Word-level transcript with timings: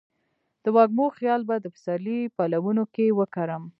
د 0.63 0.65
وږمو 0.75 1.05
خیال 1.17 1.41
به 1.49 1.55
د 1.59 1.65
سپرلي 1.81 2.19
پلونو 2.35 2.83
کې 2.93 3.05
وکرمه 3.19 3.69